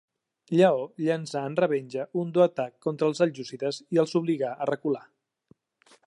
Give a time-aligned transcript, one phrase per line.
[0.59, 0.77] Lleó
[1.07, 5.05] llançà en revenja un dur atac contra els seljúcides i els obligà a recular.